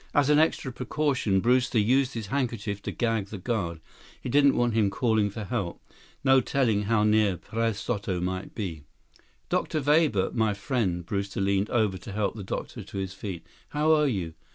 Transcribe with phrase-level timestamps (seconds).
[0.15, 3.81] As an extra precaution, Brewster used his handkerchief to gag the guard.
[4.19, 5.79] He didn't want him calling for help.
[6.23, 8.81] No telling how near Perez Soto might be.
[9.49, 9.79] "Dr.
[9.79, 13.45] Weber, my friend." Brewster leaned over to help the doctor to his feet.
[13.69, 14.33] "How are you?